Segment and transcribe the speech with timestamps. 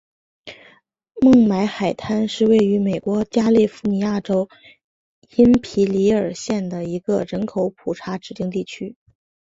[1.21, 4.49] 孟买海滩是位于美国加利福尼亚州
[5.35, 8.95] 因皮里尔县的一个人口普查指定地区。